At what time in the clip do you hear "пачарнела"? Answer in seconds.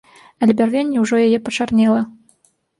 1.45-2.01